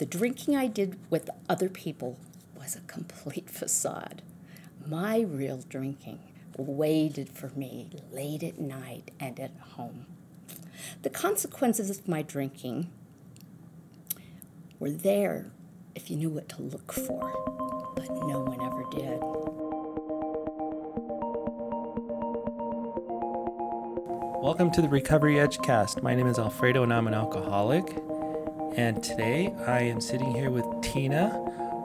[0.00, 2.18] The drinking I did with other people
[2.58, 4.22] was a complete facade.
[4.86, 6.20] My real drinking
[6.56, 10.06] waited for me late at night and at home.
[11.02, 12.90] The consequences of my drinking
[14.78, 15.52] were there
[15.94, 19.20] if you knew what to look for, but no one ever did.
[24.42, 26.02] Welcome to the Recovery Edge cast.
[26.02, 28.09] My name is Alfredo and I'm an alcoholic.
[28.76, 31.30] And today I am sitting here with Tina,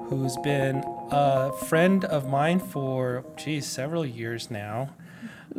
[0.08, 4.94] who's been a friend of mine for, geez, several years now.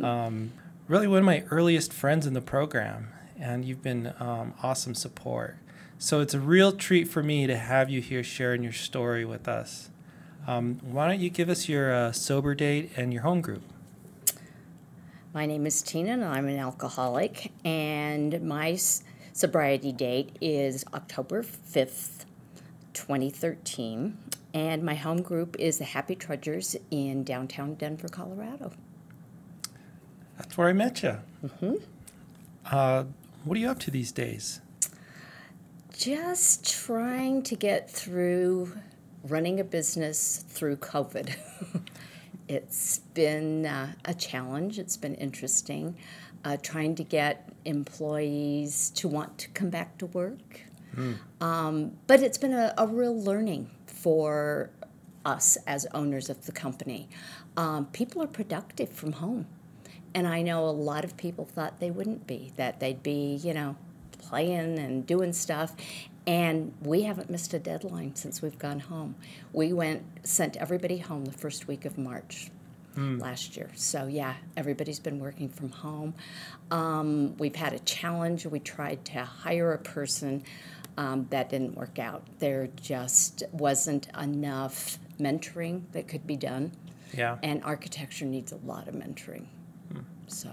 [0.01, 0.53] Um,
[0.87, 3.09] really, one of my earliest friends in the program.
[3.37, 5.57] And you've been um, awesome support.
[5.99, 9.49] So it's a real treat for me to have you here sharing your story with
[9.49, 9.89] us.
[10.47, 13.63] Um, why don't you give us your uh, sober date and your home group?
[15.33, 18.79] My name is Tina, and I'm an alcoholic, and my
[19.37, 22.25] sobriety date is October 5th,
[22.93, 24.17] 2013.
[24.55, 28.71] And my home group is the Happy Trudgers in downtown Denver, Colorado.
[30.39, 31.17] That's where I met you.
[31.45, 31.75] Mm-hmm.
[32.65, 33.03] Uh,
[33.43, 34.59] what are you up to these days?
[35.95, 38.73] Just trying to get through
[39.23, 41.35] running a business through COVID.
[42.47, 45.95] it's been uh, a challenge, it's been interesting.
[46.47, 50.61] Uh, trying to get employees to want to come back to work.
[51.41, 54.69] Um, but it's been a, a real learning for
[55.25, 57.09] us as owners of the company.
[57.57, 59.45] Um, people are productive from home.
[60.15, 63.53] And I know a lot of people thought they wouldn't be, that they'd be, you
[63.53, 63.75] know,
[64.17, 65.75] playing and doing stuff.
[66.25, 69.15] And we haven't missed a deadline since we've gone home.
[69.51, 72.51] We went, sent everybody home the first week of March
[72.97, 73.69] last year.
[73.75, 76.13] So, yeah, everybody's been working from home.
[76.71, 78.45] Um, we've had a challenge.
[78.45, 80.43] We tried to hire a person.
[80.97, 82.23] Um, that didn't work out.
[82.39, 86.71] There just wasn't enough mentoring that could be done.
[87.15, 87.37] Yeah.
[87.43, 89.45] And architecture needs a lot of mentoring.
[90.29, 90.49] So,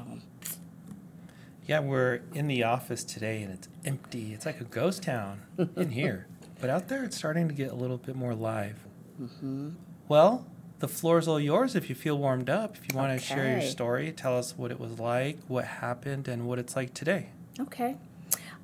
[1.66, 4.32] Yeah, we're in the office today and it's empty.
[4.34, 5.40] It's like a ghost town
[5.76, 6.26] in here.
[6.60, 8.78] But out there, it's starting to get a little bit more live.
[9.20, 9.70] Mm-hmm.
[10.08, 10.46] Well,
[10.80, 12.76] the floor is all yours if you feel warmed up.
[12.76, 16.28] If you want to share your story, tell us what it was like, what happened,
[16.28, 17.28] and what it's like today.
[17.60, 17.96] Okay.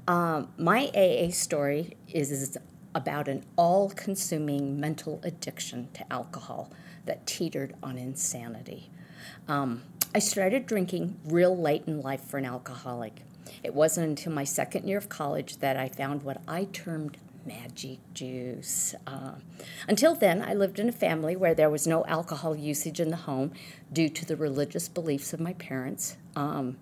[0.08, 2.58] Um, my AA story is, is
[2.94, 6.72] about an all consuming mental addiction to alcohol
[7.06, 8.90] that teetered on insanity.
[9.48, 9.82] Um,
[10.14, 13.22] I started drinking real late in life for an alcoholic.
[13.62, 17.16] It wasn't until my second year of college that I found what I termed
[17.50, 18.94] magic juice.
[19.06, 19.32] Uh,
[19.88, 23.16] until then, I lived in a family where there was no alcohol usage in the
[23.16, 23.52] home
[23.92, 26.16] due to the religious beliefs of my parents.
[26.36, 26.76] Um,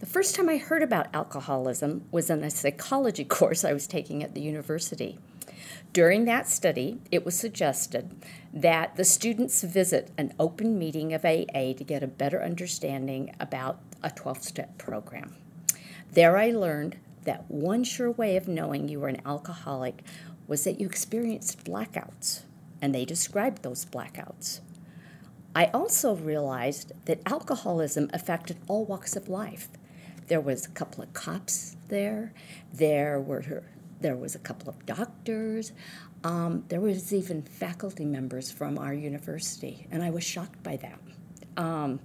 [0.00, 4.22] the first time I heard about alcoholism was in a psychology course I was taking
[4.22, 5.18] at the university.
[5.92, 8.10] During that study, it was suggested
[8.52, 13.78] that the students visit an open meeting of AA to get a better understanding about
[14.02, 15.36] a 12 step program.
[16.10, 20.02] There I learned that one sure way of knowing you were an alcoholic
[20.46, 22.42] was that you experienced blackouts,
[22.80, 24.60] and they described those blackouts.
[25.54, 29.68] I also realized that alcoholism affected all walks of life.
[30.28, 32.32] There was a couple of cops there.
[32.72, 33.62] There were
[34.00, 35.72] there was a couple of doctors.
[36.24, 40.98] Um, there was even faculty members from our university, and I was shocked by that.
[41.56, 42.00] Um,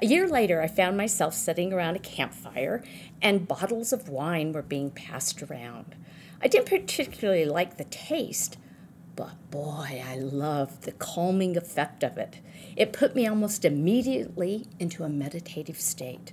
[0.00, 2.84] a year later, I found myself sitting around a campfire,
[3.20, 5.96] and bottles of wine were being passed around.
[6.40, 8.58] I didn't particularly like the taste,
[9.16, 12.38] but boy, I loved the calming effect of it.
[12.76, 16.32] It put me almost immediately into a meditative state.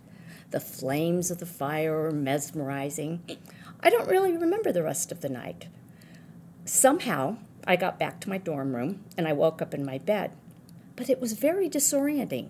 [0.52, 3.24] The flames of the fire were mesmerizing.
[3.82, 5.68] I don't really remember the rest of the night.
[6.66, 10.32] Somehow, I got back to my dorm room and I woke up in my bed,
[10.96, 12.50] but it was very disorienting.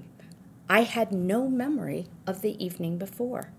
[0.67, 3.51] I had no memory of the evening before.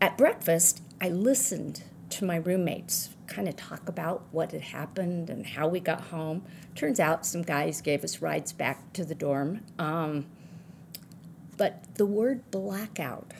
[0.00, 5.46] At breakfast, I listened to my roommates kind of talk about what had happened and
[5.46, 6.42] how we got home.
[6.74, 9.60] Turns out some guys gave us rides back to the dorm.
[9.78, 10.26] Um,
[11.56, 13.34] but the word blackout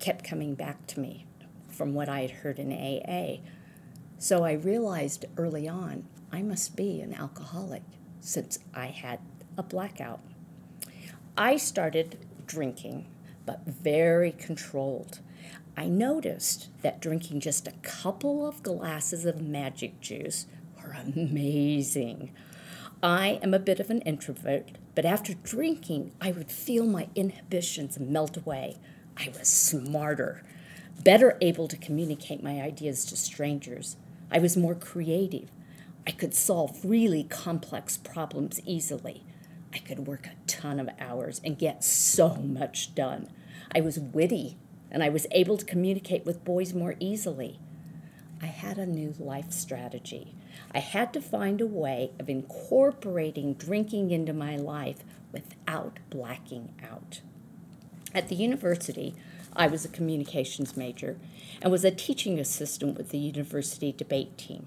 [0.00, 1.24] kept coming back to me
[1.68, 3.40] from what I had heard in AA.
[4.18, 7.82] So I realized early on I must be an alcoholic
[8.20, 9.20] since I had
[9.56, 10.20] a blackout.
[11.40, 12.18] I started
[12.48, 13.06] drinking,
[13.46, 15.20] but very controlled.
[15.76, 20.46] I noticed that drinking just a couple of glasses of magic juice
[20.82, 22.32] were amazing.
[23.04, 28.00] I am a bit of an introvert, but after drinking, I would feel my inhibitions
[28.00, 28.78] melt away.
[29.16, 30.42] I was smarter,
[31.04, 33.96] better able to communicate my ideas to strangers.
[34.28, 35.52] I was more creative.
[36.04, 39.22] I could solve really complex problems easily.
[39.72, 43.28] I could work a ton of hours and get so much done.
[43.74, 44.56] I was witty
[44.90, 47.58] and I was able to communicate with boys more easily.
[48.40, 50.34] I had a new life strategy.
[50.72, 54.98] I had to find a way of incorporating drinking into my life
[55.32, 57.20] without blacking out.
[58.14, 59.14] At the university,
[59.54, 61.18] I was a communications major
[61.60, 64.66] and was a teaching assistant with the university debate team.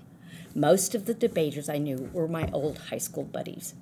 [0.53, 3.73] Most of the debaters I knew were my old high school buddies.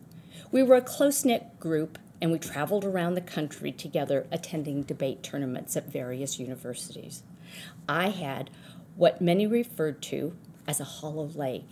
[0.52, 5.22] We were a close knit group and we traveled around the country together attending debate
[5.22, 7.24] tournaments at various universities.
[7.88, 8.50] I had
[8.96, 10.36] what many referred to
[10.68, 11.64] as a hollow leg.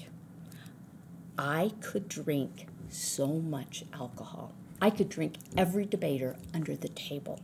[1.37, 4.53] I could drink so much alcohol.
[4.81, 7.39] I could drink every debater under the table.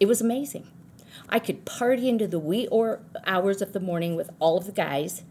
[0.00, 0.66] It was amazing.
[1.28, 4.72] I could party into the wee or hours of the morning with all of the
[4.72, 5.22] guys.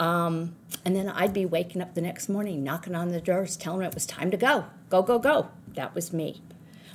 [0.00, 3.80] Um, and then I'd be waking up the next morning, knocking on the doors, telling
[3.80, 4.66] them it was time to go.
[4.90, 5.48] Go, go, go.
[5.74, 6.42] That was me.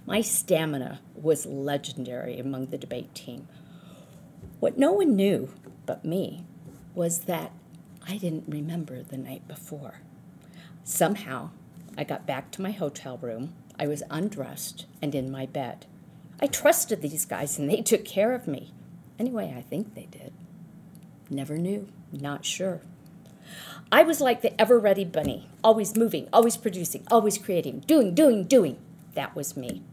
[0.05, 3.47] My stamina was legendary among the debate team.
[4.59, 5.49] What no one knew
[5.85, 6.45] but me
[6.93, 7.51] was that
[8.07, 10.01] I didn't remember the night before.
[10.83, 11.51] Somehow,
[11.97, 13.53] I got back to my hotel room.
[13.79, 15.85] I was undressed and in my bed.
[16.41, 18.73] I trusted these guys and they took care of me.
[19.17, 20.33] Anyway, I think they did.
[21.29, 22.81] Never knew, not sure.
[23.91, 28.45] I was like the ever ready bunny, always moving, always producing, always creating, doing, doing,
[28.45, 28.77] doing.
[29.13, 29.83] That was me.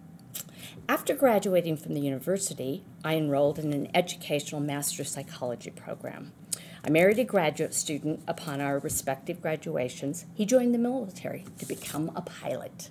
[0.88, 6.32] After graduating from the university, I enrolled in an educational master's psychology program.
[6.84, 10.24] I married a graduate student upon our respective graduations.
[10.34, 12.88] He joined the military to become a pilot.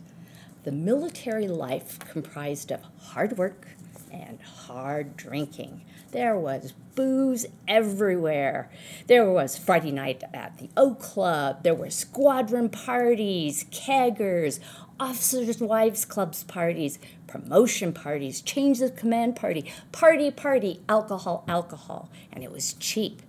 [0.63, 3.67] The military life comprised of hard work
[4.11, 5.81] and hard drinking.
[6.11, 8.69] There was booze everywhere.
[9.07, 11.63] There was Friday night at the O Club.
[11.63, 14.59] There were squadron parties, keggers,
[14.99, 16.97] officers' wives' clubs parties,
[17.27, 22.09] promotion parties, change of command party, party, party, alcohol, alcohol.
[22.33, 23.21] And it was cheap.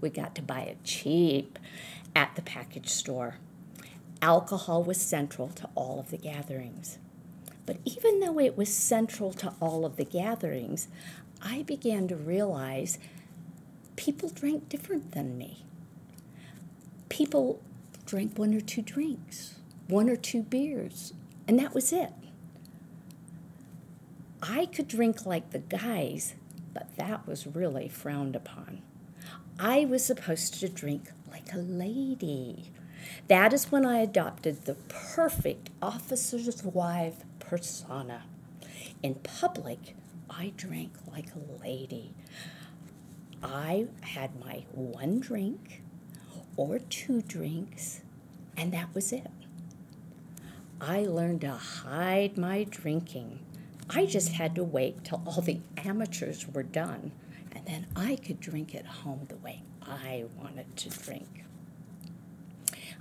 [0.00, 1.58] We got to buy it cheap
[2.14, 3.36] at the package store.
[4.20, 6.98] Alcohol was central to all of the gatherings.
[7.66, 10.88] But even though it was central to all of the gatherings,
[11.42, 12.98] I began to realize
[13.96, 15.64] people drank different than me.
[17.08, 17.60] People
[18.06, 19.56] drank one or two drinks,
[19.86, 21.12] one or two beers,
[21.46, 22.12] and that was it.
[24.42, 26.34] I could drink like the guys,
[26.72, 28.82] but that was really frowned upon.
[29.58, 32.70] I was supposed to drink like a lady.
[33.28, 38.22] That is when I adopted the perfect officer's wife persona.
[39.02, 39.94] In public,
[40.30, 42.14] I drank like a lady.
[43.42, 45.82] I had my one drink
[46.56, 48.00] or two drinks,
[48.56, 49.30] and that was it.
[50.80, 53.40] I learned to hide my drinking.
[53.90, 57.12] I just had to wait till all the amateurs were done,
[57.52, 61.44] and then I could drink at home the way I wanted to drink.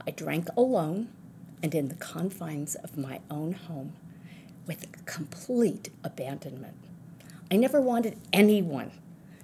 [0.06, 1.10] I drank alone
[1.62, 3.94] and in the confines of my own home
[4.66, 6.87] with complete abandonment.
[7.50, 8.92] I never wanted anyone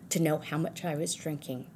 [0.10, 1.68] to know how much I was drinking.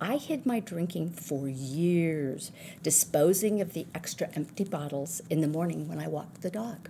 [0.00, 2.52] I hid my drinking for years,
[2.84, 6.88] disposing of the extra empty bottles in the morning when I walked the dog.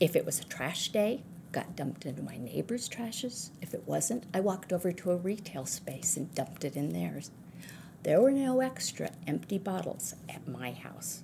[0.00, 1.22] If it was a trash day,
[1.52, 3.50] got dumped into my neighbor's trashes.
[3.62, 7.30] If it wasn't, I walked over to a retail space and dumped it in theirs.
[8.02, 11.22] There were no extra empty bottles at my house.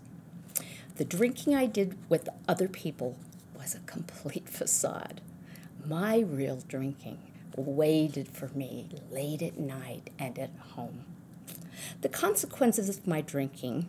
[0.96, 3.18] The drinking I did with other people
[3.58, 5.20] was a complete facade.
[5.84, 7.18] My real drinking
[7.56, 11.04] waited for me late at night and at home.
[12.02, 13.88] The consequences of my drinking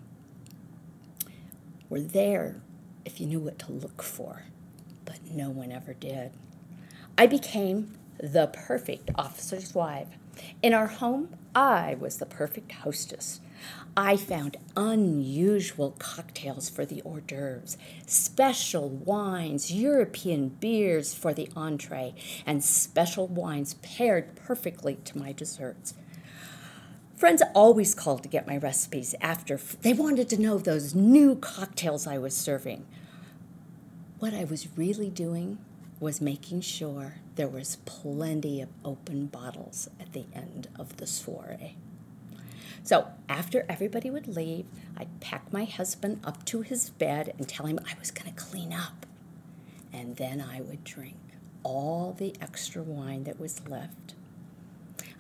[1.89, 2.61] were there
[3.05, 4.43] if you knew what to look for,
[5.05, 6.31] but no one ever did.
[7.17, 10.07] I became the perfect officer's wife.
[10.63, 13.39] In our home, I was the perfect hostess.
[13.95, 17.77] I found unusual cocktails for the hors d'oeuvres,
[18.07, 22.15] special wines, European beers for the entree,
[22.45, 25.93] and special wines paired perfectly to my desserts.
[27.15, 32.07] Friends always called to get my recipes after they wanted to know those new cocktails
[32.07, 32.85] I was serving.
[34.19, 35.59] What I was really doing
[35.99, 41.77] was making sure there was plenty of open bottles at the end of the soiree.
[42.83, 44.65] So after everybody would leave,
[44.97, 48.41] I'd pack my husband up to his bed and tell him I was going to
[48.43, 49.05] clean up.
[49.91, 51.17] And then I would drink
[51.63, 54.15] all the extra wine that was left.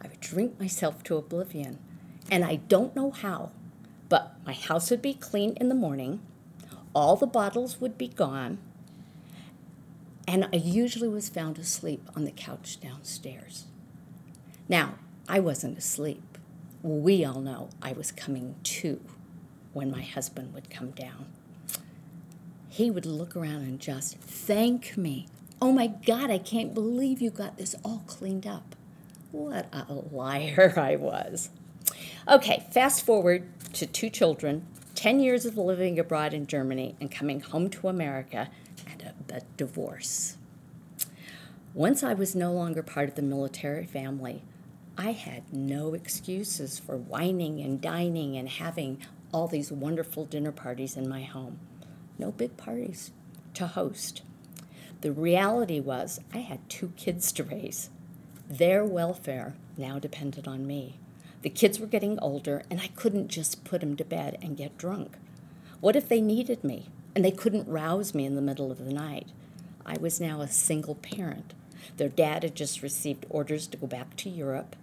[0.01, 1.79] I would drink myself to oblivion.
[2.29, 3.51] And I don't know how,
[4.09, 6.19] But my house would be clean in the morning,
[6.93, 8.59] all the bottles would be gone,
[10.27, 13.65] and I usually was found asleep on the couch downstairs.
[14.69, 14.95] Now,
[15.27, 16.32] I wasn't asleep.
[16.83, 18.99] We all know I was coming to
[19.71, 21.27] when my husband would come down.
[22.67, 25.27] He would look around and just thank me.
[25.61, 28.75] Oh my God, I can't believe you got this all cleaned up.
[29.31, 31.49] What a liar I was.
[32.27, 37.39] Okay, fast forward to two children, 10 years of living abroad in Germany and coming
[37.39, 38.49] home to America,
[38.85, 40.35] and a, a divorce.
[41.73, 44.43] Once I was no longer part of the military family,
[44.95, 48.99] I had no excuses for wining and dining and having
[49.33, 51.59] all these wonderful dinner parties in my home.
[52.19, 53.09] No big parties
[53.55, 54.21] to host.
[55.01, 57.89] The reality was, I had two kids to raise.
[58.47, 60.99] Their welfare now depended on me.
[61.41, 64.77] The kids were getting older, and I couldn't just put them to bed and get
[64.77, 65.17] drunk.
[65.81, 68.93] What if they needed me and they couldn't rouse me in the middle of the
[68.93, 69.27] night?
[69.85, 71.53] I was now a single parent.
[71.97, 74.75] Their dad had just received orders to go back to Europe.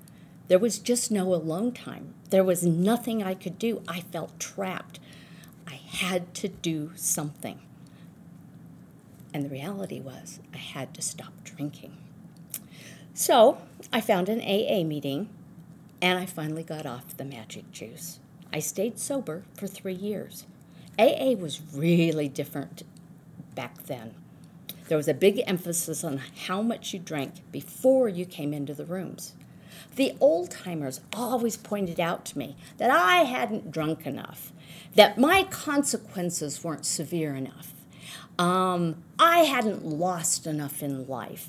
[0.50, 2.12] There was just no alone time.
[2.30, 3.84] There was nothing I could do.
[3.86, 4.98] I felt trapped.
[5.64, 7.60] I had to do something.
[9.32, 11.96] And the reality was, I had to stop drinking.
[13.14, 13.58] So
[13.92, 15.28] I found an AA meeting
[16.02, 18.18] and I finally got off the magic juice.
[18.52, 20.46] I stayed sober for three years.
[20.98, 22.82] AA was really different
[23.54, 24.16] back then.
[24.88, 28.84] There was a big emphasis on how much you drank before you came into the
[28.84, 29.34] rooms.
[29.96, 34.52] The old timers always pointed out to me that I hadn't drunk enough,
[34.94, 37.74] that my consequences weren't severe enough,
[38.38, 41.48] um, I hadn't lost enough in life.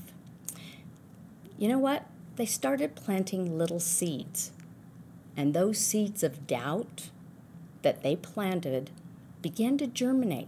[1.57, 2.05] You know what?
[2.41, 4.51] they started planting little seeds.
[5.37, 7.09] And those seeds of doubt
[7.81, 8.89] that they planted
[9.41, 10.47] began to germinate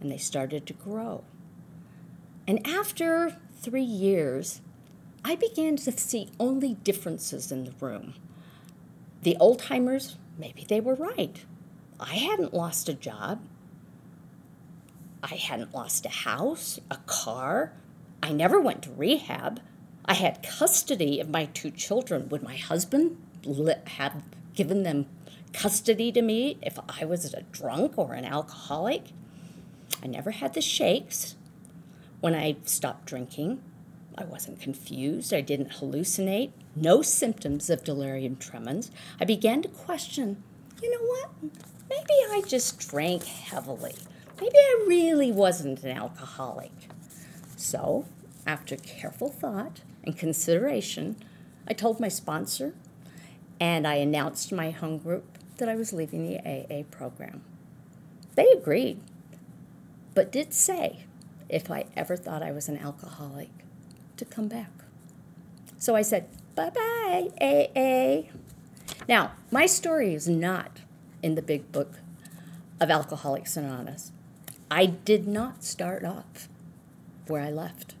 [0.00, 1.24] and they started to grow.
[2.46, 4.60] And after three years,
[5.28, 8.14] I began to see only differences in the room.
[9.22, 11.44] The old timers, maybe they were right.
[11.98, 13.40] I hadn't lost a job.
[15.24, 17.72] I hadn't lost a house, a car.
[18.22, 19.60] I never went to rehab.
[20.04, 22.28] I had custody of my two children.
[22.28, 23.16] Would my husband
[23.98, 24.22] have
[24.54, 25.06] given them
[25.52, 29.06] custody to me if I was a drunk or an alcoholic?
[30.00, 31.34] I never had the shakes.
[32.20, 33.60] When I stopped drinking,
[34.18, 35.32] I wasn't confused.
[35.34, 36.52] I didn't hallucinate.
[36.74, 38.90] No symptoms of delirium tremens.
[39.20, 40.42] I began to question
[40.82, 41.30] you know what?
[41.88, 43.94] Maybe I just drank heavily.
[44.40, 46.72] Maybe I really wasn't an alcoholic.
[47.56, 48.04] So,
[48.46, 51.16] after careful thought, and consideration,
[51.66, 52.74] I told my sponsor
[53.58, 57.42] and I announced to my home group that I was leaving the AA program.
[58.34, 59.00] They agreed,
[60.14, 61.06] but did say
[61.48, 63.48] if I ever thought I was an alcoholic
[64.16, 64.70] to come back.
[65.78, 68.30] So I said, bye bye, AA.
[69.08, 70.80] Now, my story is not
[71.22, 72.00] in the big book
[72.80, 74.12] of Alcoholics Anonymous.
[74.70, 76.48] I did not start off
[77.26, 77.94] where I left.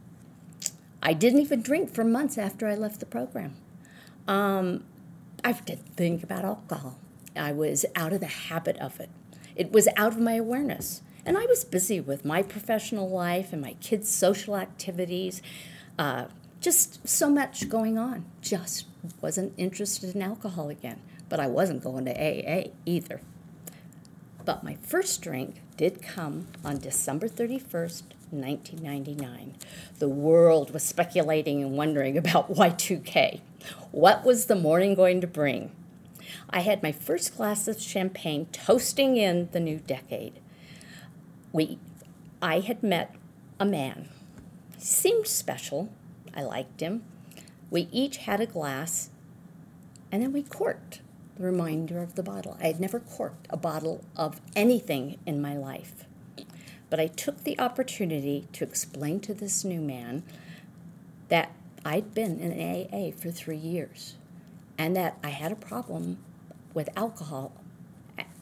[1.02, 3.56] I didn't even drink for months after I left the program.
[4.26, 4.84] Um,
[5.44, 6.98] I didn't think about alcohol.
[7.36, 9.10] I was out of the habit of it.
[9.54, 11.02] It was out of my awareness.
[11.24, 15.42] And I was busy with my professional life and my kids' social activities.
[15.98, 16.26] Uh,
[16.60, 18.24] just so much going on.
[18.40, 18.86] Just
[19.20, 21.00] wasn't interested in alcohol again.
[21.28, 23.20] But I wasn't going to AA either.
[24.44, 29.56] But my first drink did come on December 31st, 1999.
[29.98, 33.40] The world was speculating and wondering about Y2K.
[33.90, 35.72] What was the morning going to bring?
[36.48, 40.40] I had my first glass of champagne toasting in the new decade.
[41.52, 41.78] We,
[42.40, 43.14] I had met
[43.58, 44.08] a man.
[44.76, 45.90] He seemed special.
[46.34, 47.02] I liked him.
[47.70, 49.10] We each had a glass,
[50.12, 51.00] and then we corked
[51.36, 52.56] the remainder of the bottle.
[52.60, 56.04] I had never corked a bottle of anything in my life.
[56.88, 60.22] But I took the opportunity to explain to this new man
[61.28, 61.50] that
[61.84, 64.16] I'd been in AA for three years
[64.78, 66.18] and that I had a problem
[66.74, 67.52] with alcohol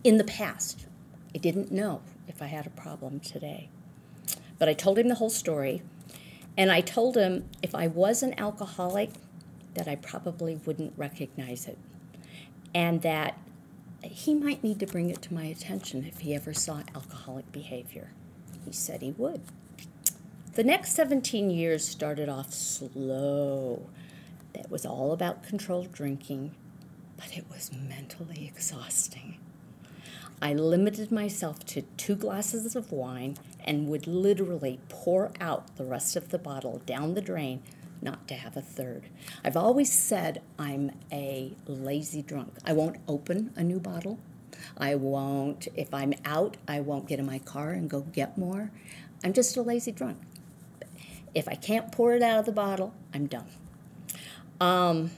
[0.03, 0.87] in the past.
[1.35, 3.69] I didn't know if I had a problem today.
[4.59, 5.83] But I told him the whole story,
[6.57, 9.11] and I told him if I was an alcoholic,
[9.75, 11.79] that I probably wouldn't recognize it,
[12.75, 13.39] and that
[14.03, 18.13] he might need to bring it to my attention if he ever saw alcoholic behavior.
[18.65, 19.41] He said he would.
[20.55, 23.89] The next 17 years started off slow.
[24.55, 26.55] It was all about controlled drinking,
[27.17, 29.39] but it was mentally exhausting.
[30.43, 36.17] I limited myself to two glasses of wine and would literally pour out the rest
[36.17, 37.63] of the bottle down the drain,
[38.03, 39.05] not to have a third.
[39.43, 42.55] I've always said I'm a lazy drunk.
[42.65, 44.19] I won't open a new bottle.
[44.77, 48.71] I won't, if I'm out, I won't get in my car and go get more.
[49.23, 50.19] I'm just a lazy drunk.
[51.35, 53.47] If I can't pour it out of the bottle, I'm done.
[54.61, 55.11] Um,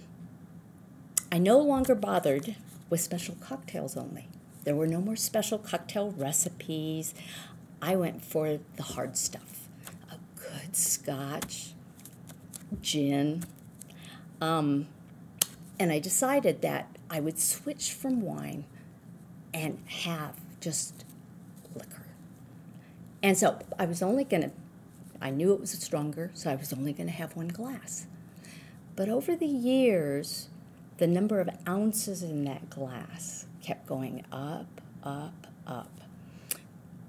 [1.30, 2.54] I no longer bothered
[2.88, 4.28] with special cocktails only.
[4.66, 7.14] There were no more special cocktail recipes.
[7.80, 9.68] I went for the hard stuff
[10.10, 11.72] a good scotch,
[12.82, 13.44] gin.
[14.40, 14.88] Um,
[15.78, 18.64] and I decided that I would switch from wine
[19.54, 21.04] and have just
[21.76, 22.06] liquor.
[23.22, 24.50] And so I was only going to,
[25.22, 28.06] I knew it was stronger, so I was only going to have one glass.
[28.96, 30.48] But over the years,
[30.98, 35.90] the number of ounces in that glass kept going up, up, up.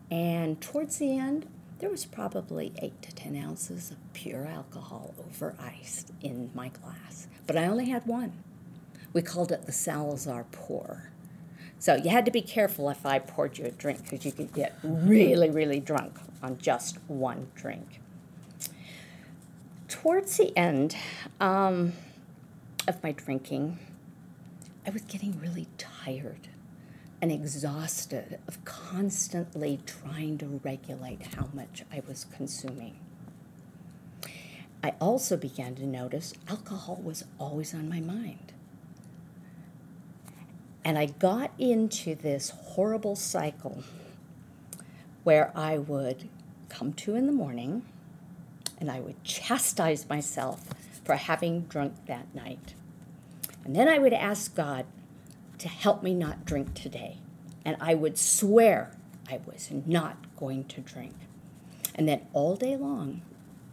[0.09, 1.47] And towards the end,
[1.77, 7.27] there was probably eight to 10 ounces of pure alcohol over ice in my glass.
[7.45, 8.33] But I only had one.
[9.13, 11.11] We called it the Salazar pour.
[11.77, 14.51] So you had to be careful if I poured you a drink because you could
[14.51, 18.01] get really, really drunk on just one drink.
[19.87, 20.95] Towards the end
[21.39, 21.93] um,
[22.87, 23.77] of my drinking,
[24.87, 26.47] I was getting really tired
[27.21, 32.97] and exhausted of constantly trying to regulate how much I was consuming.
[34.81, 38.53] I also began to notice alcohol was always on my mind.
[40.85, 43.83] And I got into this horrible cycle
[45.25, 46.29] where I would
[46.69, 47.83] come to in the morning
[48.79, 50.63] and I would chastise myself
[51.03, 52.73] for having drunk that night.
[53.67, 54.85] And then I would ask God
[55.57, 57.17] to help me not drink today.
[57.65, 58.95] And I would swear
[59.29, 61.13] I was not going to drink.
[61.93, 63.23] And then all day long,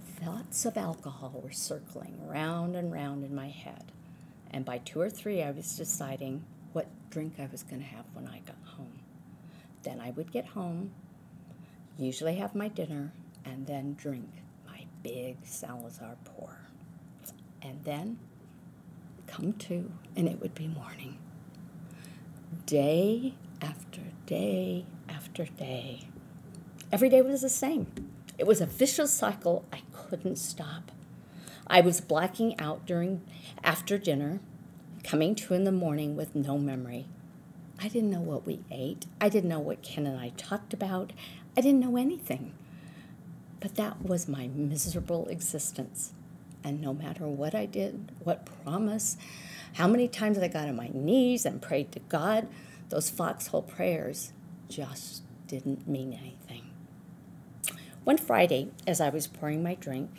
[0.04, 3.92] thoughts of alcohol were circling round and round in my head.
[4.50, 8.06] And by two or three, I was deciding what drink I was going to have
[8.14, 8.98] when I got home.
[9.84, 10.90] Then I would get home,
[11.96, 13.12] usually have my dinner,
[13.44, 14.28] and then drink
[14.66, 16.58] my big Salazar pour.
[17.62, 18.18] And then
[19.26, 21.18] come to, and it would be morning.
[22.66, 26.08] Day after day after day.
[26.90, 27.86] Every day was the same.
[28.38, 30.90] It was a vicious cycle I couldn't stop.
[31.66, 33.22] I was blacking out during
[33.62, 34.40] after dinner,
[35.02, 37.06] coming to in the morning with no memory.
[37.80, 39.06] I didn't know what we ate.
[39.20, 41.12] I didn't know what Ken and I talked about.
[41.56, 42.54] I didn't know anything.
[43.60, 46.13] But that was my miserable existence.
[46.64, 49.16] And no matter what I did, what promise,
[49.74, 52.48] how many times I got on my knees and prayed to God,
[52.88, 54.32] those foxhole prayers
[54.68, 56.70] just didn't mean anything.
[58.04, 60.10] One Friday, as I was pouring my drink,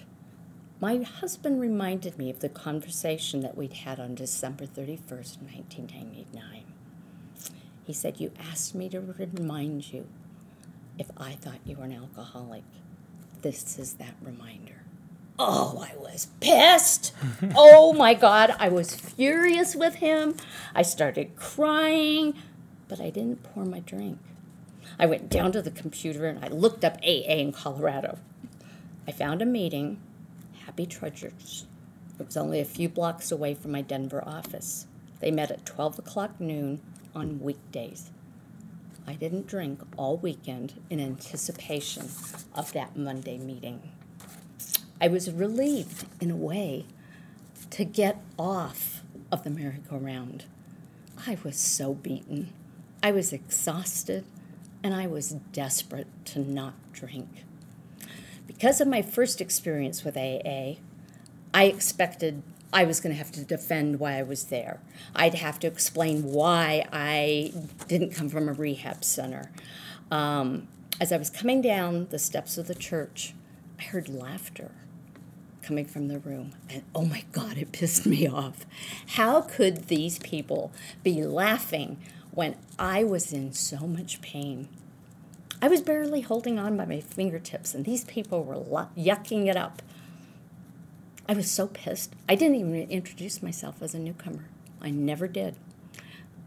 [0.80, 6.64] my husband reminded me of the conversation that we'd had on December 31st, 1999.
[7.86, 10.08] He said, You asked me to remind you
[10.98, 12.64] if I thought you were an alcoholic.
[13.42, 14.75] This is that reminder.
[15.38, 17.14] Oh, I was pissed.
[17.56, 20.36] oh my God, I was furious with him.
[20.74, 22.36] I started crying,
[22.88, 24.20] but I didn't pour my drink.
[24.98, 28.18] I went down to the computer and I looked up AA in Colorado.
[29.08, 30.00] I found a meeting,
[30.66, 31.66] Happy Trudgers.
[32.18, 34.88] It was only a few blocks away from my Denver office.
[35.20, 36.82] They met at 12 o'clock noon
[37.14, 38.12] on weekdays.
[39.06, 42.10] I didn't drink all weekend in anticipation
[42.56, 43.92] of that Monday meeting.
[45.02, 46.86] I was relieved, in a way,
[47.72, 50.46] to get off of the merry-go-round.
[51.28, 52.54] I was so beaten.
[53.04, 54.24] I was exhausted,
[54.82, 57.28] and I was desperate to not drink.
[58.48, 60.76] Because of my first experience with AA,
[61.54, 64.80] I expected I was going to have to defend why I was there.
[65.16, 67.54] I'd have to explain why I
[67.88, 69.52] didn't come from a rehab center.
[70.10, 70.68] Um,
[71.00, 73.34] as I was coming down the steps of the church,
[73.80, 74.72] I heard laughter
[75.66, 76.52] coming from the room.
[76.70, 78.66] And oh my God, it pissed me off.
[79.08, 80.72] How could these people
[81.04, 81.98] be laughing
[82.32, 84.70] when I was in so much pain?
[85.62, 89.82] I was barely holding on by my fingertips, and these people were yucking it up.
[91.28, 92.14] I was so pissed.
[92.30, 94.46] I didn't even introduce myself as a newcomer.
[94.80, 95.56] I never did.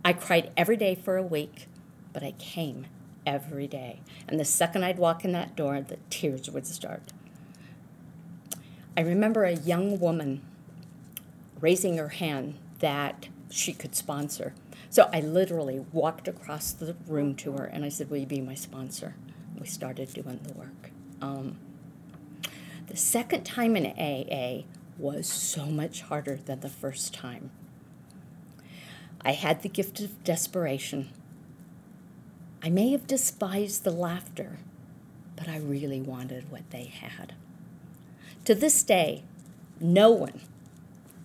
[0.04, 1.66] I cried every day for a week,
[2.12, 2.87] but I came
[3.26, 4.00] every day.
[4.28, 7.02] And the second I'd walk in that door, the tears would start.
[8.98, 10.42] I remember a young woman
[11.61, 14.54] raising her hand that she could sponsor.
[14.90, 18.40] So I literally walked across the room to her and I said, Will you be
[18.40, 19.14] my sponsor?
[19.56, 20.90] We started doing the work.
[21.22, 21.58] Um,
[22.88, 24.64] the second time in AA
[24.98, 27.52] was so much harder than the first time.
[29.20, 31.11] I had the gift of desperation.
[32.64, 34.58] I may have despised the laughter,
[35.37, 37.34] but I really wanted what they had.
[38.48, 39.24] To this day,
[39.78, 40.40] no one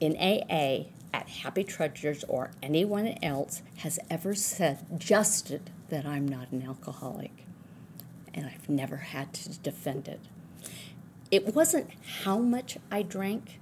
[0.01, 6.63] in AA at Happy Trudgers or anyone else has ever suggested that I'm not an
[6.67, 7.45] alcoholic,
[8.33, 10.19] and I've never had to defend it.
[11.31, 11.91] It wasn't
[12.23, 13.57] how much I drank,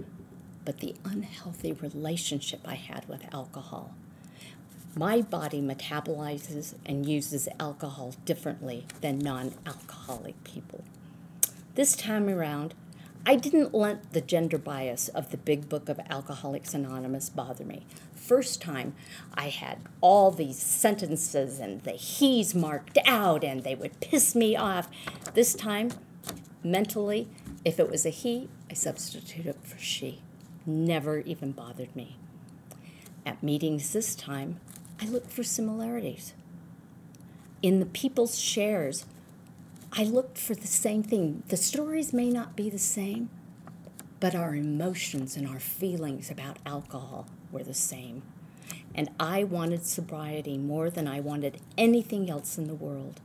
[0.66, 3.94] but the unhealthy relationship I had with alcohol.
[4.96, 10.84] My body metabolizes and uses alcohol differently than non alcoholic people.
[11.76, 12.74] This time around,
[13.24, 17.86] I didn't let the gender bias of the big book of Alcoholics Anonymous bother me.
[18.16, 18.96] First time,
[19.36, 24.56] I had all these sentences and the he's marked out and they would piss me
[24.56, 24.90] off.
[25.36, 25.92] This time,
[26.64, 27.28] mentally,
[27.64, 30.22] if it was a he, I substituted it for she.
[30.66, 32.18] Never even bothered me.
[33.24, 34.60] At meetings this time,
[35.00, 36.34] I looked for similarities.
[37.62, 39.06] In the people's shares,
[39.94, 41.44] I looked for the same thing.
[41.50, 43.30] The stories may not be the same,
[44.22, 48.22] but our emotions and our feelings about alcohol were the same.
[48.96, 53.20] And I wanted sobriety more than I wanted anything else in the world.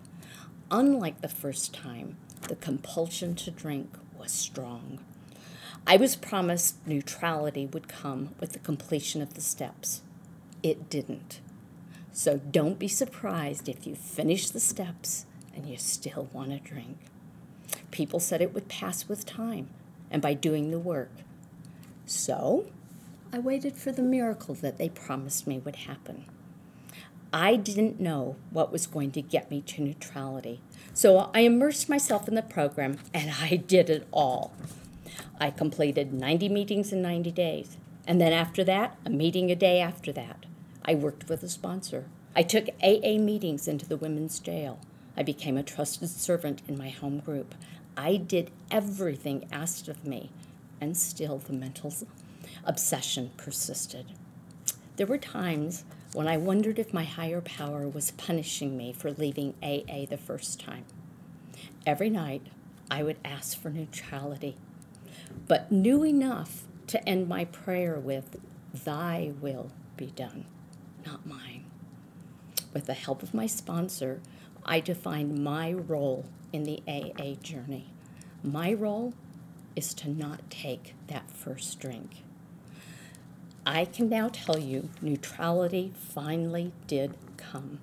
[0.68, 2.16] Unlike the first time,
[2.48, 4.98] the compulsion to drink was strong.
[5.86, 10.02] I was promised neutrality would come with the completion of the steps.
[10.64, 11.40] It didn't.
[12.12, 15.26] So don't be surprised if you finish the steps
[15.56, 16.98] and you still want to drink.
[17.90, 19.70] People said it would pass with time
[20.10, 21.10] and by doing the work.
[22.04, 22.66] So
[23.32, 26.26] I waited for the miracle that they promised me would happen.
[27.32, 30.60] I didn't know what was going to get me to neutrality.
[30.94, 34.54] So I immersed myself in the program and I did it all.
[35.40, 37.76] I completed 90 meetings in 90 days.
[38.06, 40.46] And then after that, a meeting a day after that.
[40.84, 42.06] I worked with a sponsor.
[42.34, 44.78] I took AA meetings into the women's jail.
[45.16, 47.54] I became a trusted servant in my home group.
[47.96, 50.30] I did everything asked of me,
[50.80, 51.94] and still the mental
[52.64, 54.06] obsession persisted.
[54.96, 59.54] There were times when I wondered if my higher power was punishing me for leaving
[59.62, 60.84] AA the first time.
[61.86, 62.42] Every night,
[62.90, 64.56] I would ask for neutrality,
[65.46, 68.36] but knew enough to end my prayer with,
[68.72, 70.44] Thy will be done,
[71.04, 71.64] not mine.
[72.72, 74.20] With the help of my sponsor,
[74.68, 77.86] I defined my role in the AA journey.
[78.42, 79.14] My role
[79.76, 82.24] is to not take that first drink.
[83.64, 87.78] I can now tell you neutrality finally did come,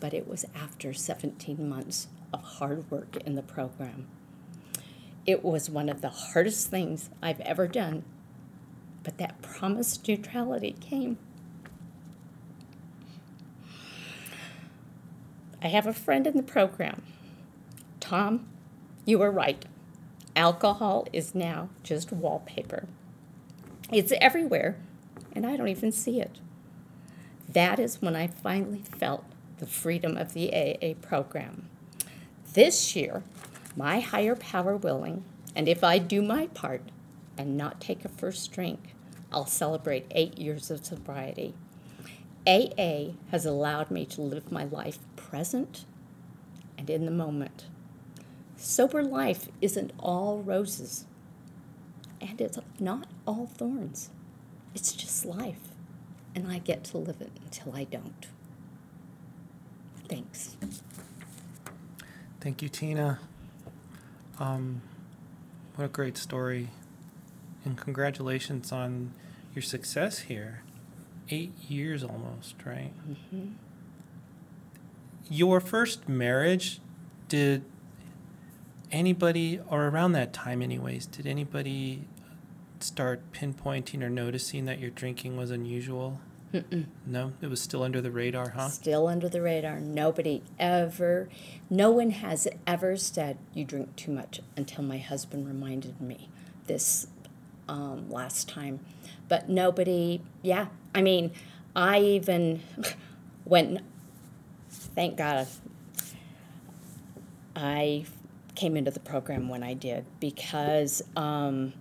[0.00, 4.06] but it was after 17 months of hard work in the program.
[5.26, 8.04] It was one of the hardest things I've ever done,
[9.02, 11.18] but that promised neutrality came.
[15.62, 17.02] I have a friend in the program.
[18.00, 18.46] Tom,
[19.04, 19.64] you were right.
[20.34, 22.88] Alcohol is now just wallpaper.
[23.92, 24.76] It's everywhere
[25.34, 26.38] and I don't even see it.
[27.48, 29.24] That is when I finally felt
[29.58, 31.68] the freedom of the AA program.
[32.54, 33.22] This year,
[33.76, 36.82] my higher power willing, and if I do my part
[37.38, 38.94] and not take a first drink,
[39.30, 41.54] I'll celebrate eight years of sobriety.
[42.46, 44.98] AA has allowed me to live my life
[45.32, 45.86] present
[46.76, 47.64] and in the moment.
[48.54, 51.06] Sober life isn't all roses,
[52.20, 54.10] and it's not all thorns.
[54.74, 55.70] It's just life,
[56.34, 58.26] and I get to live it until I don't.
[60.06, 60.58] Thanks.
[62.40, 63.18] Thank you, Tina.
[64.38, 64.82] Um,
[65.76, 66.68] what a great story.
[67.64, 69.12] And congratulations on
[69.54, 70.62] your success here.
[71.30, 72.92] Eight years almost, right?
[73.08, 73.52] Mm-hmm.
[75.32, 76.82] Your first marriage,
[77.28, 77.64] did
[78.90, 82.04] anybody, or around that time, anyways, did anybody
[82.80, 86.20] start pinpointing or noticing that your drinking was unusual?
[86.52, 86.84] Mm-mm.
[87.06, 88.68] No, it was still under the radar, huh?
[88.68, 89.80] Still under the radar.
[89.80, 91.30] Nobody ever,
[91.70, 96.28] no one has ever said you drink too much until my husband reminded me
[96.66, 97.06] this
[97.70, 98.80] um, last time.
[99.28, 100.66] But nobody, yeah.
[100.94, 101.32] I mean,
[101.74, 102.60] I even
[103.46, 103.80] went,
[104.94, 105.46] thank God,
[107.54, 108.04] I
[108.54, 111.72] came into the program when I did because um,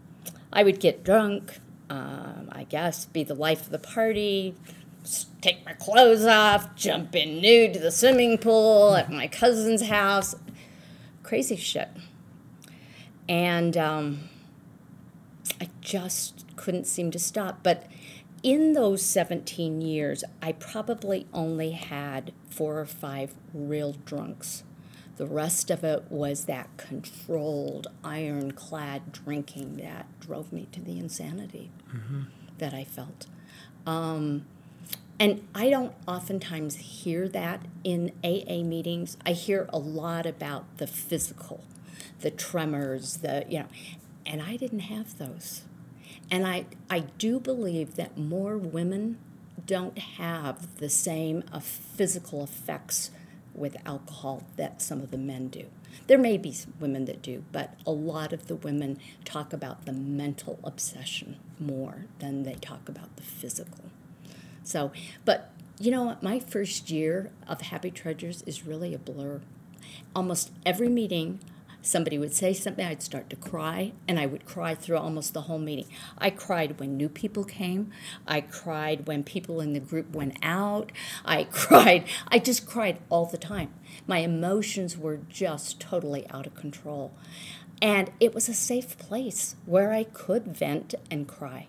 [0.51, 4.55] I would get drunk, um, I guess, be the life of the party,
[5.41, 10.35] take my clothes off, jump in nude to the swimming pool at my cousin's house.
[11.23, 11.89] Crazy shit.
[13.27, 14.29] And um,
[15.59, 17.59] I just couldn't seem to stop.
[17.63, 17.87] But
[18.43, 24.63] in those 17 years, I probably only had four or five real drunks.
[25.17, 31.69] The rest of it was that controlled, ironclad drinking that drove me to the insanity
[31.93, 32.21] mm-hmm.
[32.57, 33.27] that I felt.
[33.85, 34.45] Um,
[35.19, 39.17] and I don't oftentimes hear that in AA meetings.
[39.23, 41.63] I hear a lot about the physical,
[42.21, 43.67] the tremors, the, you know,
[44.25, 45.61] and I didn't have those.
[46.31, 49.17] And I, I do believe that more women
[49.67, 53.11] don't have the same uh, physical effects
[53.53, 55.65] with alcohol that some of the men do.
[56.07, 59.91] There may be women that do, but a lot of the women talk about the
[59.91, 63.85] mental obsession more than they talk about the physical.
[64.63, 64.91] So,
[65.25, 66.23] but you know what?
[66.23, 69.41] My first year of Happy Trudgers is really a blur.
[70.15, 71.39] Almost every meeting,
[71.81, 75.41] somebody would say something, I'd start to cry, and I would cry through almost the
[75.41, 75.87] whole meeting.
[76.17, 77.91] I cried when new people came.
[78.27, 80.91] I cried when people in the group went out.
[81.25, 82.05] I cried.
[82.27, 83.73] I just cried all the time.
[84.07, 87.13] My emotions were just totally out of control.
[87.81, 91.67] And it was a safe place where I could vent and cry.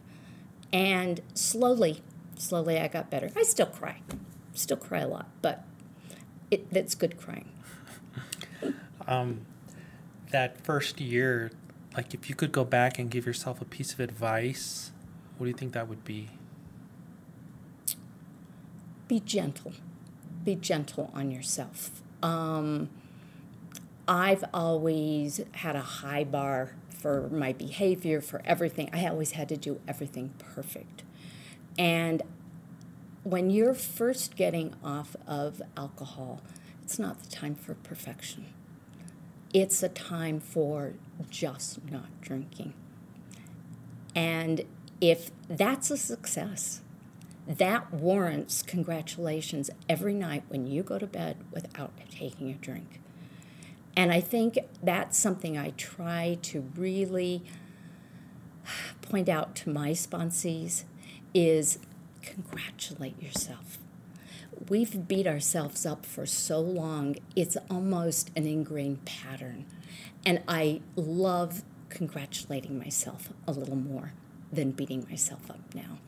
[0.72, 2.02] And slowly,
[2.36, 3.30] slowly I got better.
[3.36, 4.00] I still cry,
[4.52, 5.64] still cry a lot, but
[6.50, 7.48] it, that's good crying.
[9.06, 9.46] um,
[10.32, 11.52] that first year,
[11.96, 14.92] like if you could go back and give yourself a piece of advice,
[15.38, 16.30] what do you think that would be?
[19.08, 19.72] Be gentle.
[20.44, 22.02] Be gentle on yourself.
[22.22, 22.90] Um,
[24.08, 28.88] I've always had a high bar for my behavior, for everything.
[28.92, 31.02] I always had to do everything perfect.
[31.78, 32.22] And
[33.22, 36.42] when you're first getting off of alcohol,
[36.82, 38.46] it's not the time for perfection
[39.52, 40.94] it's a time for
[41.30, 42.74] just not drinking.
[44.14, 44.62] And
[45.00, 46.80] if that's a success,
[47.46, 53.00] that warrants congratulations every night when you go to bed without taking a drink.
[53.96, 57.42] And I think that's something I try to really
[59.02, 60.84] point out to my sponsees
[61.34, 61.78] is
[62.22, 63.78] congratulate yourself
[64.68, 69.66] we've beat ourselves up for so long, it's almost an ingrained pattern.
[70.24, 74.12] And I love congratulating myself a little more
[74.52, 75.98] than beating myself up now.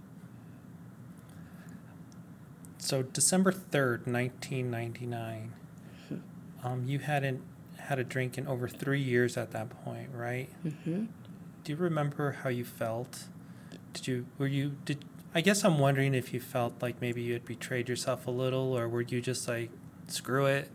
[2.78, 5.52] So, December 3rd, 1999,
[6.12, 6.66] mm-hmm.
[6.66, 7.40] um, you hadn't
[7.78, 10.50] had a drink in over three years at that point, right?
[10.64, 11.04] Mm-hmm.
[11.64, 13.24] Do you remember how you felt?
[13.94, 15.04] Did you, were you, did,
[15.36, 18.78] I guess I'm wondering if you felt like maybe you had betrayed yourself a little,
[18.78, 19.70] or were you just like,
[20.06, 20.70] screw it?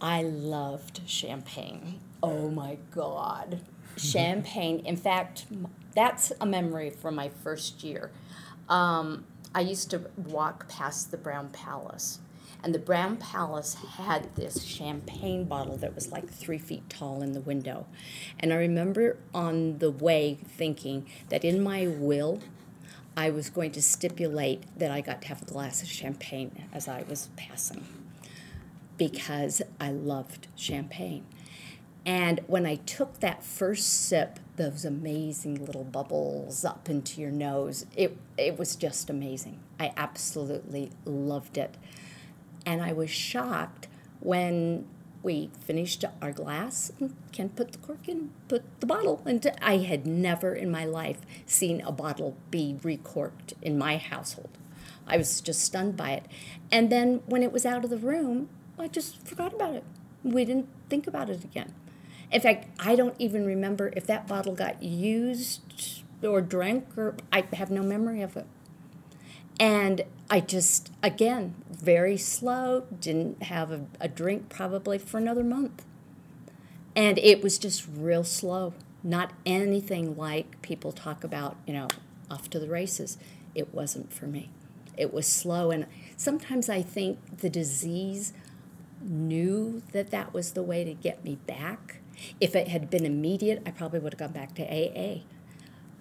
[0.00, 1.98] I loved champagne.
[2.22, 3.60] Oh my God.
[3.96, 4.78] champagne.
[4.80, 5.46] In fact,
[5.92, 8.12] that's a memory from my first year.
[8.68, 12.20] Um, I used to walk past the Brown Palace,
[12.62, 17.32] and the Brown Palace had this champagne bottle that was like three feet tall in
[17.32, 17.86] the window.
[18.38, 22.40] And I remember on the way thinking that in my will,
[23.16, 26.86] I was going to stipulate that I got to have a glass of champagne as
[26.86, 27.84] I was passing
[28.98, 31.24] because I loved champagne.
[32.04, 37.84] And when I took that first sip, those amazing little bubbles up into your nose,
[37.96, 39.58] it, it was just amazing.
[39.80, 41.74] I absolutely loved it.
[42.64, 43.88] And I was shocked
[44.20, 44.86] when
[45.26, 49.78] we finished our glass and Ken put the cork in, put the bottle And I
[49.78, 54.56] had never in my life seen a bottle be recorked in my household.
[55.04, 56.26] I was just stunned by it.
[56.70, 59.84] And then when it was out of the room, I just forgot about it.
[60.22, 61.74] We didn't think about it again.
[62.30, 67.44] In fact, I don't even remember if that bottle got used or drank, or I
[67.54, 68.46] have no memory of it.
[69.58, 75.84] And I just, again, very slow, didn't have a, a, drink probably for another month.
[76.94, 81.88] And it was just real slow, not anything like people talk about, you know,
[82.30, 83.18] off to the races.
[83.54, 84.50] It wasn't for me.
[84.96, 85.70] It was slow.
[85.70, 88.32] And sometimes I think the disease
[89.00, 92.00] knew that that was the way to get me back.
[92.40, 95.22] If it had been immediate, I probably would have gone back to AA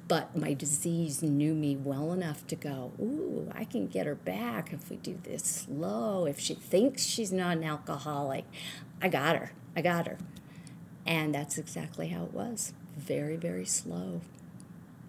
[0.07, 4.71] but my disease knew me well enough to go, ooh, I can get her back
[4.71, 6.25] if we do this slow.
[6.25, 8.45] If she thinks she's not an alcoholic,
[9.01, 9.51] I got her.
[9.75, 10.17] I got her.
[11.05, 12.73] And that's exactly how it was.
[12.97, 14.21] Very, very slow.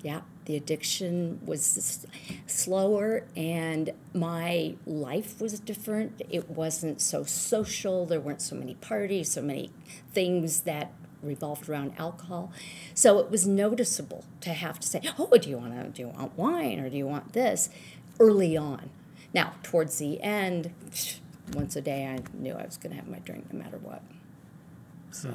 [0.03, 2.07] Yeah, the addiction was
[2.47, 6.23] slower and my life was different.
[6.31, 8.07] It wasn't so social.
[8.07, 9.73] There weren't so many parties, so many
[10.13, 12.53] things that revolved around alcohol.
[12.95, 16.09] So it was noticeable to have to say, "Oh, do you want to do you
[16.09, 17.69] want wine or do you want this?"
[18.19, 18.91] early on.
[19.35, 20.73] Now, towards the end,
[21.53, 24.03] once a day I knew I was going to have my drink no matter what.
[25.11, 25.35] So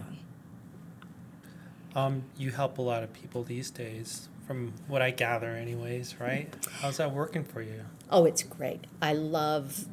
[1.96, 6.54] Um, you help a lot of people these days, from what I gather, anyways, right?
[6.82, 7.82] How's that working for you?
[8.10, 8.86] Oh, it's great.
[9.02, 9.86] I love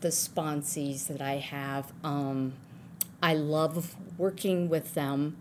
[0.00, 1.92] the sponsees that I have.
[2.04, 2.54] Um,
[3.22, 5.36] I love working with them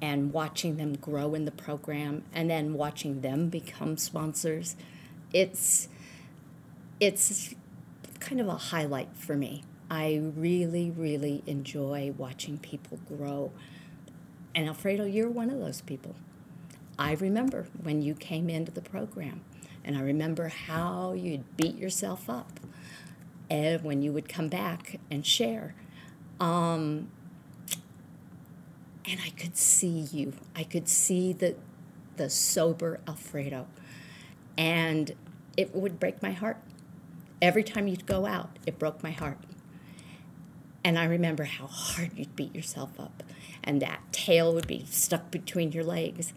[0.00, 4.76] and watching them grow in the program and then watching them become sponsors.
[5.32, 5.88] It's
[7.00, 7.54] it's
[8.20, 9.62] kind of a highlight for me.
[9.90, 13.52] I really, really enjoy watching people grow.
[14.54, 16.16] And Alfredo, you're one of those people.
[16.98, 19.42] I remember when you came into the program,
[19.84, 22.58] and I remember how you'd beat yourself up
[23.48, 25.74] and when you would come back and share.
[26.40, 27.08] Um,
[29.08, 30.32] and I could see you.
[30.54, 31.54] I could see the,
[32.16, 33.66] the sober Alfredo.
[34.58, 35.12] And
[35.56, 36.58] it would break my heart.
[37.40, 39.38] Every time you'd go out, it broke my heart.
[40.82, 43.24] And I remember how hard you'd beat yourself up,
[43.64, 46.32] and that tail would be stuck between your legs.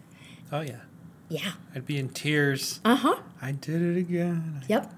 [0.50, 0.80] Oh yeah,
[1.28, 1.52] Yeah.
[1.72, 2.80] I'd be in tears.
[2.84, 3.16] Uh huh.
[3.40, 4.64] I did it again.
[4.68, 4.92] Yep.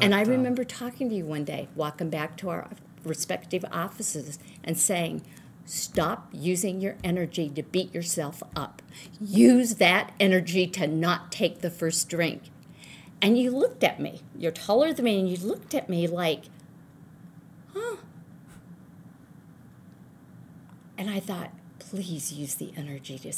[0.00, 2.68] And I But, um, remember talking to you one day, walking back to our
[3.08, 5.22] respective offices and saying,
[5.64, 8.80] Stop using your energy to beat yourself up.
[9.20, 12.44] Use that energy to not take the first drink.
[13.20, 14.22] And you looked at me.
[14.34, 16.44] You're taller than me, and you looked at me like,
[17.74, 17.96] huh.
[20.96, 23.32] And I thought, please use the energy to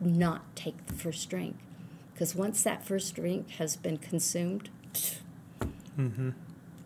[0.00, 1.56] not take the first drink.
[2.12, 4.70] Because once that first drink has been consumed,
[5.98, 6.30] Mm-hmm.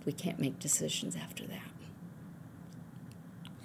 [0.05, 1.70] we can't make decisions after that.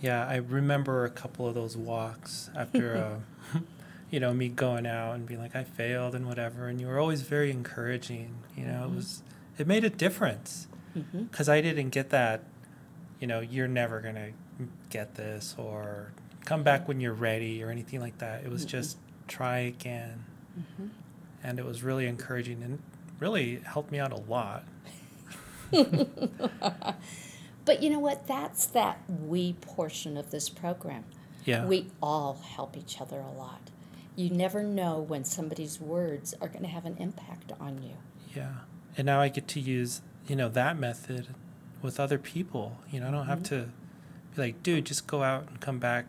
[0.05, 3.21] Yeah, I remember a couple of those walks after,
[3.55, 3.59] uh,
[4.11, 6.67] you know, me going out and being like, I failed and whatever.
[6.67, 8.35] And you were always very encouraging.
[8.55, 9.23] You know, it was,
[9.57, 11.23] it made a difference Mm-hmm.
[11.23, 12.43] because I didn't get that,
[13.19, 14.31] you know, you're never going to
[14.89, 16.11] get this or
[16.45, 18.45] come back when you're ready or anything like that.
[18.45, 20.23] It was just try again.
[20.57, 20.87] Mm-hmm.
[21.43, 22.79] And it was really encouraging and
[23.19, 24.63] really helped me out a lot.
[27.65, 28.27] But you know what?
[28.27, 31.03] That's that we portion of this program.
[31.43, 31.65] Yeah.
[31.65, 33.61] We all help each other a lot.
[34.15, 37.95] You never know when somebody's words are going to have an impact on you.
[38.35, 38.49] Yeah.
[38.97, 41.27] And now I get to use, you know, that method
[41.81, 42.77] with other people.
[42.91, 43.69] You know, I don't have to
[44.35, 46.05] be like, dude, just go out and come back.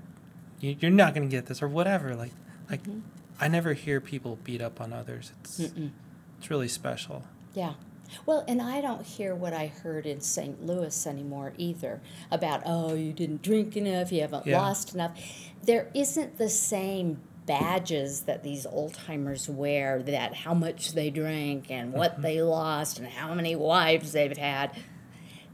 [0.61, 2.15] You, you're not going to get this or whatever.
[2.15, 2.33] Like,
[2.71, 3.03] like Mhm.
[3.41, 5.33] I never hear people beat up on others.
[5.41, 5.91] It's, Mm-mm.
[6.39, 7.25] it's really special.
[7.55, 7.75] Yeah.
[8.25, 10.65] Well, and I don't hear what I heard in St.
[10.65, 14.61] Louis anymore either about, oh, you didn't drink enough, you haven't Yeah.
[14.61, 15.19] lost enough.
[15.63, 21.71] There isn't the same badges that these old timers wear that how much they drank
[21.71, 22.23] and what mm-hmm.
[22.23, 24.73] they lost and how many wives they've had.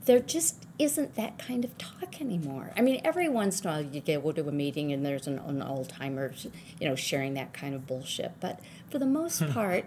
[0.05, 2.73] There just isn't that kind of talk anymore.
[2.77, 5.39] I mean, every once in a while you go to a meeting and there's an,
[5.39, 6.33] an old timer,
[6.81, 8.33] you know, sharing that kind of bullshit.
[8.41, 8.59] But
[8.91, 9.53] for the most hmm.
[9.53, 9.85] part,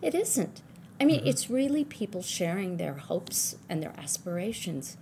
[0.00, 0.62] it isn't.
[1.00, 4.96] I mean, it's really people sharing their hopes and their aspirations.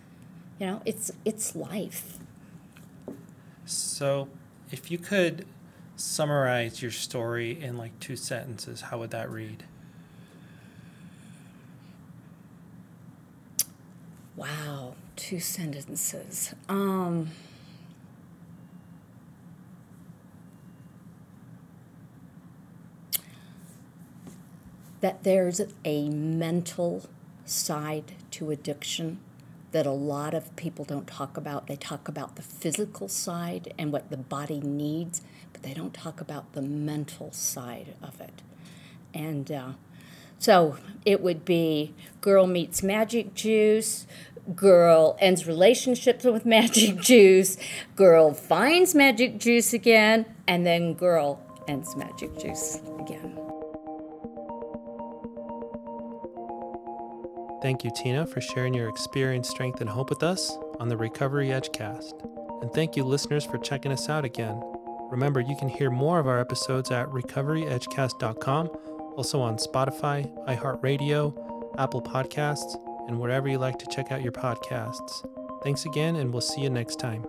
[0.60, 2.18] You know, it's it's life.
[3.64, 4.28] So,
[4.70, 5.46] if you could
[5.96, 9.64] summarize your story in like two sentences, how would that read?
[14.36, 16.54] Wow, two sentences.
[16.68, 17.30] Um,
[25.06, 27.08] that there's a mental
[27.44, 29.20] side to addiction
[29.70, 31.68] that a lot of people don't talk about.
[31.68, 36.20] They talk about the physical side and what the body needs, but they don't talk
[36.20, 38.42] about the mental side of it.
[39.14, 39.72] And uh,
[40.40, 44.08] so it would be girl meets magic juice,
[44.56, 47.58] girl ends relationships with magic juice,
[47.94, 53.45] girl finds magic juice again, and then girl ends magic juice again.
[57.66, 61.48] Thank you, Tina, for sharing your experience, strength, and hope with us on the Recovery
[61.48, 62.12] Edgecast.
[62.62, 64.62] And thank you, listeners, for checking us out again.
[65.10, 68.68] Remember, you can hear more of our episodes at recoveryedgecast.com,
[69.16, 75.28] also on Spotify, iHeartRadio, Apple Podcasts, and wherever you like to check out your podcasts.
[75.64, 77.26] Thanks again, and we'll see you next time.